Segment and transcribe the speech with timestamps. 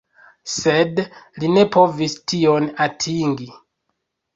[0.53, 1.01] Sed
[1.43, 3.55] li ne povis tion atingi.